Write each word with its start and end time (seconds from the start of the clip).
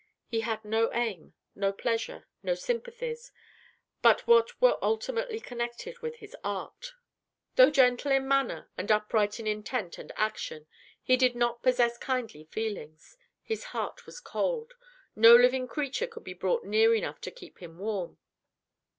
He 0.25 0.39
had 0.39 0.65
no 0.65 0.91
aim 0.93 1.35
no 1.53 1.71
pleasure 1.71 2.27
no 2.41 2.55
sympathies 2.55 3.31
but 4.01 4.25
what 4.25 4.59
were 4.59 4.79
ultimately 4.81 5.39
connected 5.39 5.99
with 5.99 6.15
his 6.15 6.35
art. 6.43 6.93
Though 7.55 7.69
gentle 7.69 8.11
in 8.11 8.27
manner, 8.27 8.71
and 8.75 8.91
upright 8.91 9.39
in 9.39 9.45
intent 9.45 9.99
and 9.99 10.11
action, 10.15 10.65
he 11.03 11.17
did 11.17 11.35
not 11.35 11.61
possess 11.61 11.99
kindly 11.99 12.45
feelings; 12.45 13.15
his 13.43 13.65
heart 13.77 14.07
was 14.07 14.19
cold; 14.19 14.73
no 15.15 15.35
living 15.35 15.67
creature 15.67 16.07
could 16.07 16.23
be 16.23 16.33
brought 16.33 16.63
near 16.63 16.95
enough 16.95 17.21
to 17.21 17.29
keep 17.29 17.59
him 17.61 17.77
warm. 17.77 18.17